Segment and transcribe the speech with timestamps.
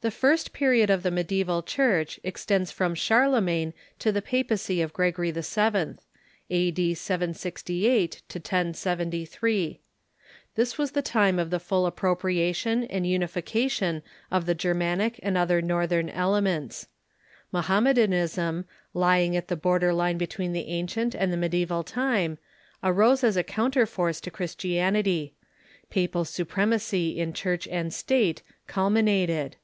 [0.00, 5.30] The first jDcriod of the Mediaeval Church extends from Charlemagne to the papacy of Gregory
[5.30, 5.98] VII.— The Three Periods ^°^ m, •,•^,.,,
[6.50, 6.94] A.D.
[6.94, 9.80] 768 1073.
[10.56, 14.02] This was the time of the full ap propriation and unification
[14.32, 16.88] of the Germanic and other Northern 106 THE MEDIAEVAL CHUKCII elements.
[17.92, 22.38] Mohammedanism, lying at the border line l)ct\veen the ancient and the mediasval time,
[22.82, 25.34] arose as a counterforce to Christianity.
[25.90, 29.54] Papal supremacy in Church and State culminated.